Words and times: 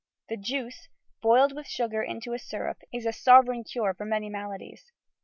The 0.29 0.37
juice, 0.37 0.87
boiled 1.21 1.53
with 1.55 1.67
sugar 1.67 2.01
into 2.01 2.33
a 2.33 2.39
syrup, 2.39 2.79
is 2.91 3.05
a 3.05 3.13
sovereign 3.13 3.63
cure 3.63 3.93
for 3.93 4.03
many 4.05 4.29
maladies. 4.31 4.91